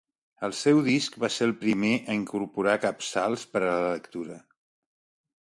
El 0.45 0.53
seu 0.59 0.79
disc 0.87 1.17
va 1.23 1.29
ser 1.33 1.47
el 1.47 1.53
primer 1.63 1.91
a 1.99 2.15
incorporar 2.21 2.75
capçals 2.87 3.45
per 3.53 3.63
a 3.63 3.69
la 3.77 3.93
lectura. 3.99 4.41